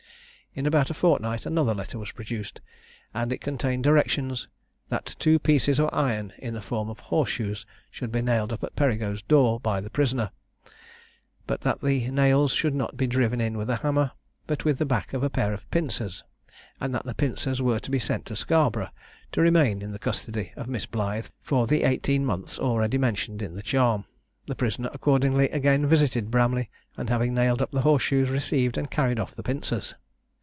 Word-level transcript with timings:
In 0.53 0.65
about 0.65 0.89
a 0.89 0.93
fortnight, 0.93 1.45
another 1.45 1.73
letter 1.73 1.97
was 1.97 2.11
produced; 2.11 2.59
and 3.13 3.31
it 3.31 3.39
contained 3.39 3.85
directions, 3.85 4.49
that 4.89 5.15
two 5.17 5.39
pieces 5.39 5.79
of 5.79 5.89
iron 5.93 6.33
in 6.39 6.53
the 6.53 6.61
form 6.61 6.89
of 6.89 6.99
horse 6.99 7.29
shoes 7.29 7.65
should 7.89 8.11
be 8.11 8.21
nailed 8.21 8.51
up 8.51 8.61
at 8.65 8.75
Perigo's 8.75 9.21
door, 9.21 9.61
by 9.61 9.79
the 9.79 9.89
prisoner, 9.89 10.31
but 11.47 11.61
that 11.61 11.79
the 11.79 12.11
nails 12.11 12.51
should 12.51 12.75
not 12.75 12.97
be 12.97 13.07
driven 13.07 13.39
in 13.39 13.57
with 13.57 13.69
a 13.69 13.77
hammer, 13.77 14.11
but 14.45 14.65
with 14.65 14.77
the 14.77 14.85
back 14.85 15.13
of 15.13 15.23
a 15.23 15.29
pair 15.29 15.53
of 15.53 15.71
pincers, 15.71 16.25
and 16.81 16.93
that 16.93 17.05
the 17.05 17.15
pincers 17.15 17.61
were 17.61 17.79
to 17.79 17.89
be 17.89 17.97
sent 17.97 18.25
to 18.25 18.35
Scarborough, 18.35 18.91
to 19.31 19.39
remain 19.39 19.81
in 19.81 19.93
the 19.93 19.99
custody 19.99 20.51
of 20.57 20.67
Miss 20.67 20.85
Blythe 20.85 21.27
for 21.41 21.65
the 21.65 21.83
eighteen 21.83 22.25
months 22.25 22.59
already 22.59 22.97
mentioned 22.97 23.41
in 23.41 23.55
the 23.55 23.63
charm. 23.63 24.03
The 24.47 24.55
prisoner 24.55 24.89
accordingly 24.91 25.47
again 25.51 25.85
visited 25.85 26.29
Bramley, 26.29 26.69
and 26.97 27.07
having 27.09 27.33
nailed 27.33 27.61
up 27.61 27.71
the 27.71 27.83
horse 27.83 28.03
shoes 28.03 28.27
received 28.27 28.77
and 28.77 28.91
carried 28.91 29.17
off 29.17 29.33
the 29.33 29.43
pincers. 29.43 29.95